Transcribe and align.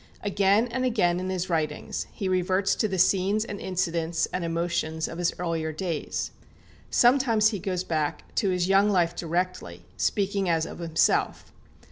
Again 0.23 0.67
and 0.69 0.83
again 0.83 1.19
in 1.19 1.29
his 1.29 1.47
writings 1.47 2.07
he 2.11 2.27
reverts 2.27 2.73
to 2.73 2.87
the 2.87 2.97
scenes 2.97 3.45
and 3.45 3.59
incidents 3.59 4.25
and 4.33 4.43
emotions 4.43 5.07
of 5.07 5.19
his 5.19 5.31
earlier 5.37 5.71
days. 5.71 6.31
Sometimes 6.89 7.49
he 7.49 7.59
goes 7.59 7.83
back 7.83 8.23
to 8.33 8.49
his 8.49 8.67
young 8.67 8.89
life 8.89 9.15
directly, 9.15 9.85
speaking 9.97 10.49
as 10.49 10.65
of 10.65 10.79
himself. 10.79 11.51